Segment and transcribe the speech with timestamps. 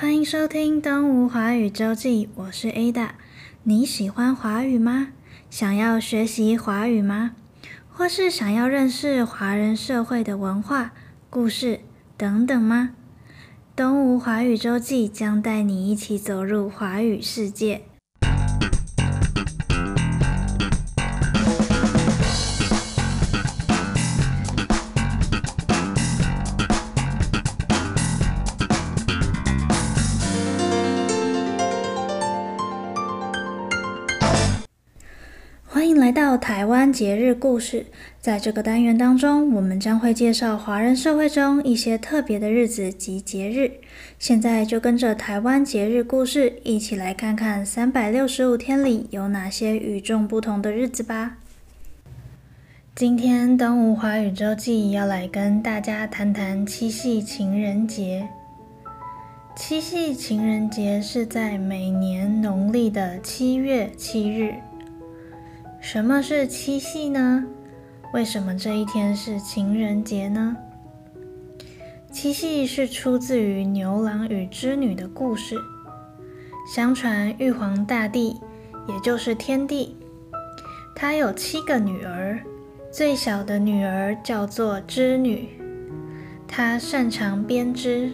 [0.00, 3.10] 欢迎收听《东吴华语周记》，我是 Ada。
[3.64, 5.08] 你喜欢华语吗？
[5.50, 7.32] 想要学习华语吗？
[7.90, 10.92] 或是想要认识华人社会的文化、
[11.28, 11.80] 故事
[12.16, 12.92] 等等吗？
[13.76, 17.82] 《东吴华语周记》将带你一起走入华语世界。
[36.50, 37.86] 台湾节日故事。
[38.20, 43.70] 在这个单元当中，我们将会介绍华人社会中一些特别的日子及节日。
[44.18, 51.36] 现在就跟着台湾节日故事一起来看看三百六十五天里有哪些与众不同的日子吧。
[52.96, 58.26] 今天东吴华语周记要来跟大家谈谈七夕情人节。
[59.54, 64.52] 七夕情人节是在每年农历的七月七日。
[65.80, 67.42] 什么是七夕呢？
[68.12, 70.54] 为什么这一天是情人节呢？
[72.12, 75.56] 七夕是出自于牛郎与织女的故事。
[76.72, 78.36] 相传玉皇大帝，
[78.86, 79.96] 也就是天帝，
[80.94, 82.38] 他有七个女儿，
[82.92, 85.48] 最小的女儿叫做织女，
[86.46, 88.12] 她擅长编织。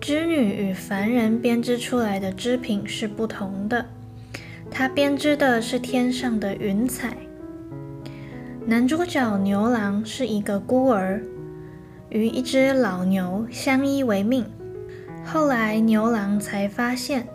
[0.00, 3.84] 织女与凡人编织出来的织品是不同的。
[4.80, 7.14] 他编织的是天上的云彩。
[8.64, 11.22] 男主角牛郎是一个孤儿，
[12.08, 14.42] 与一只老牛相依为命。
[15.22, 17.28] 后来牛郎才发现，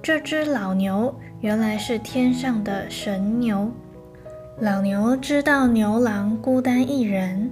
[0.00, 3.72] 这只老牛原来是天上的神牛。
[4.60, 7.50] 老牛知道牛郎孤单一人，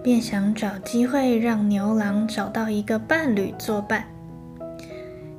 [0.00, 4.04] 便想找机会让牛郎找到一个伴侣作伴。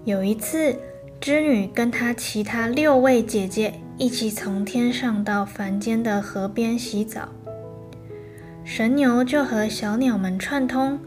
[0.04, 0.76] 有一次，
[1.22, 7.30] 织女跟她其他六位姐姐一起从天上到凡间的河边洗澡，
[8.64, 11.00] 神牛就和小鸟们串通，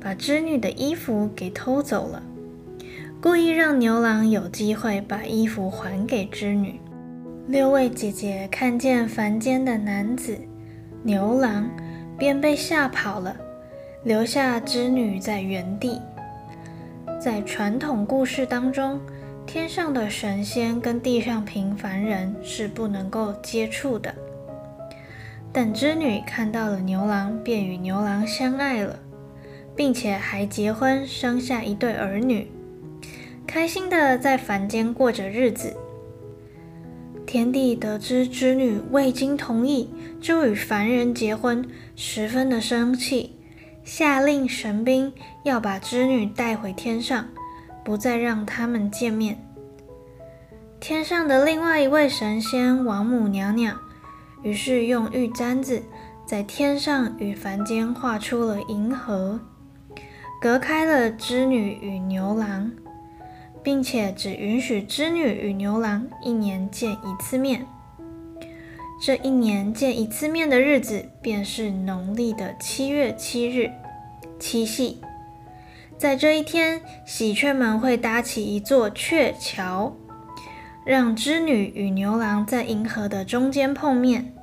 [0.00, 2.20] 把织女的衣服给偷走了，
[3.20, 6.80] 故意让牛郎有机会把衣服还给织女。
[7.46, 10.36] 六位姐姐看见凡间的男子
[11.04, 11.70] 牛郎，
[12.18, 13.36] 便被吓跑了，
[14.02, 16.00] 留下织女在原地。
[17.20, 19.00] 在传统故事当中，
[19.46, 24.14] 天上的神仙跟地上平凡人是不能够接触的，
[25.52, 28.98] 等织女看到了牛郎，便与牛郎相爱了，
[29.76, 32.50] 并且还结婚生下一对儿女，
[33.46, 35.76] 开心的在凡间过着日子。
[37.26, 43.36] 天帝得知织女未经同意就与凡人结婚，十分的生气，
[43.84, 45.12] 下令神兵
[45.44, 47.28] 要把织女带回天上。
[47.84, 49.44] 不再让他们见面。
[50.80, 53.78] 天上的另外一位神仙王母娘娘，
[54.42, 55.82] 于是用玉簪子
[56.26, 59.40] 在天上与凡间画出了银河，
[60.40, 62.72] 隔开了织女与牛郎，
[63.62, 67.64] 并且只允许织女与牛郎一年见一次面。
[69.00, 73.70] 这一年见一次面的日子，便是农历的七月七日，
[74.38, 75.00] 七夕。
[76.02, 79.96] 在这一天，喜鹊们会搭起一座鹊桥，
[80.84, 84.34] 让织女与牛郎在银河的中间碰面。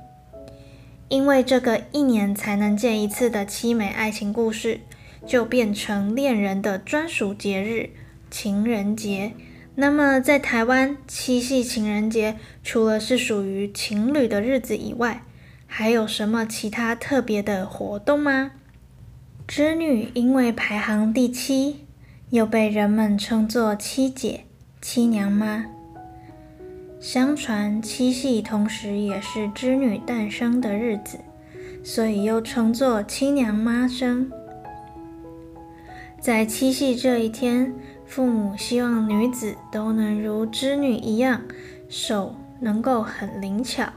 [1.10, 4.80] 因为这个一年才能见一次的凄美爱情故事，
[5.26, 7.90] 就变成恋人的专属节日——
[8.32, 9.32] 情人节。
[9.74, 15.24] 那么，在台湾，七夕情人节除了是属于情侣的日子以外，
[15.66, 18.52] 还有什么其他特别的活动吗？
[19.52, 21.84] 织女因为排行第七，
[22.28, 24.44] 又被人们称作七姐、
[24.80, 25.66] 七娘妈。
[27.00, 31.18] 相传七夕同时也是织女诞生的日子，
[31.82, 34.30] 所以又称作七娘妈生。
[36.20, 37.74] 在七夕这一天，
[38.06, 41.42] 父母希望女子都能如织女一样，
[41.88, 43.92] 手能够很灵巧，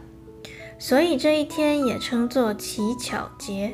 [0.80, 3.74] 所以这一天也称作乞巧节。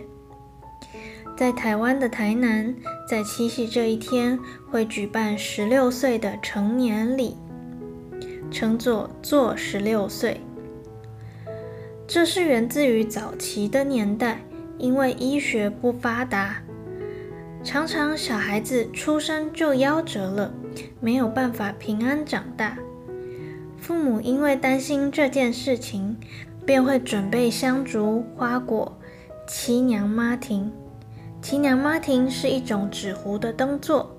[1.40, 2.76] 在台湾的台南，
[3.08, 4.38] 在七夕这一天
[4.70, 7.38] 会举办十六岁的成年礼，
[8.52, 10.42] 称作做十六岁。
[12.06, 14.42] 这是源自于早期的年代，
[14.78, 16.58] 因为医学不发达，
[17.64, 20.54] 常常小孩子出生就夭折了，
[21.00, 22.78] 没有办法平安长大。
[23.78, 26.18] 父母因为担心这件事情，
[26.66, 29.00] 便会准备香烛、花果、
[29.48, 30.70] 七娘妈亭。
[31.42, 34.12] 七娘妈亭是一种纸糊的灯座，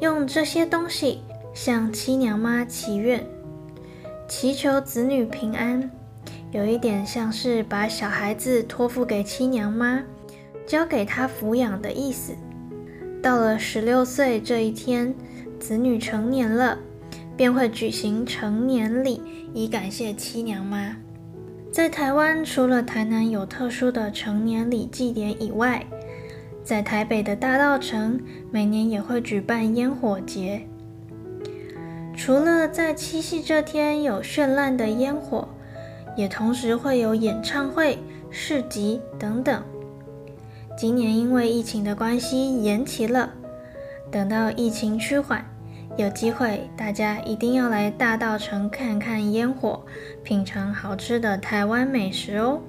[0.00, 1.20] 用这些东西
[1.52, 3.24] 向七娘妈祈愿，
[4.26, 5.90] 祈求子女平安，
[6.50, 10.02] 有一点像是把小孩子托付给七娘妈，
[10.66, 12.32] 交给她抚养的意思。
[13.22, 15.14] 到了十六岁这一天，
[15.60, 16.78] 子女成年了，
[17.36, 19.20] 便会举行成年礼，
[19.52, 20.96] 以感谢七娘妈。
[21.70, 25.84] 在台湾，除了台南有特殊的成年礼祭典以外，
[26.68, 28.20] 在台北的大稻埕
[28.50, 30.60] 每年也会举办烟火节。
[32.14, 35.48] 除了在七夕这天有绚烂的烟火，
[36.14, 37.98] 也同时会有演唱会、
[38.28, 39.62] 市集等等。
[40.76, 43.30] 今年因为疫情的关系延期了，
[44.10, 45.42] 等到疫情趋缓，
[45.96, 49.82] 有机会大家一定要来大稻埕看看烟火，
[50.22, 52.60] 品尝好吃的台湾美食哦。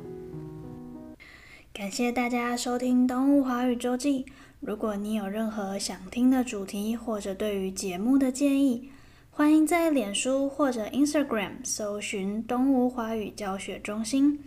[1.79, 4.25] 感谢大家收听《东吴华语周记》。
[4.59, 8.89] 如果你有任何想听的主题，或者对于节目的建议，
[9.31, 14.43] 欢迎在脸书或者 Instagram 搜寻“东吴华语教学中心”，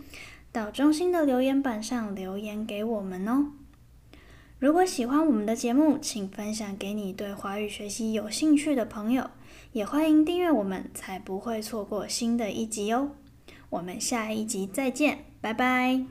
[0.53, 3.47] 到中心的留言板上留言给我们哦。
[4.59, 9.31] 如果喜欢我们的节目，请分享给你对华语学习有兴趣的朋友，
[9.71, 13.09] 也欢迎订阅我们，才不会错过新的一集哦。
[13.71, 16.05] 我们下一集再见，拜拜。